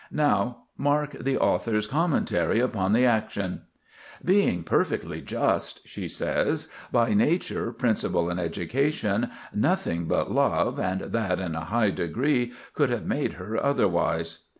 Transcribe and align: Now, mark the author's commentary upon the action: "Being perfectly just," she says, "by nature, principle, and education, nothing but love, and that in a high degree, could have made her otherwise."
Now, 0.11 0.63
mark 0.77 1.11
the 1.11 1.37
author's 1.37 1.85
commentary 1.85 2.59
upon 2.59 2.93
the 2.93 3.05
action: 3.05 3.65
"Being 4.25 4.63
perfectly 4.63 5.21
just," 5.21 5.87
she 5.87 6.07
says, 6.07 6.67
"by 6.91 7.13
nature, 7.13 7.71
principle, 7.71 8.27
and 8.27 8.39
education, 8.39 9.29
nothing 9.53 10.05
but 10.07 10.31
love, 10.31 10.79
and 10.79 11.01
that 11.01 11.39
in 11.39 11.53
a 11.53 11.65
high 11.65 11.91
degree, 11.91 12.51
could 12.73 12.89
have 12.89 13.05
made 13.05 13.33
her 13.33 13.63
otherwise." 13.63 14.39